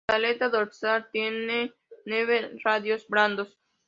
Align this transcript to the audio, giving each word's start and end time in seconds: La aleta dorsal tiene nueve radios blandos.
La 0.07 0.15
aleta 0.15 0.49
dorsal 0.49 1.11
tiene 1.11 1.75
nueve 2.07 2.57
radios 2.63 3.07
blandos. 3.07 3.59